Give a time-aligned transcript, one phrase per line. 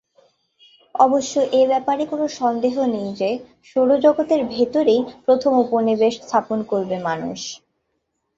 [0.95, 3.29] অবশ্য এ ব্যাপারে কোন সন্দেহ নেই যে,
[3.69, 7.39] সৌরজগতের ভেতরেই প্রথম উপনিবেশ স্থাপন করবে মানুষ।